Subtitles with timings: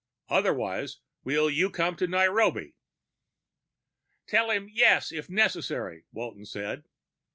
[0.29, 2.73] Otherwise will you come to Nairobi?'"
[4.25, 6.85] "Tell him yes, if necessary," Walton said.